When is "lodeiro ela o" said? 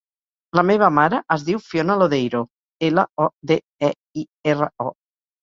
2.03-3.29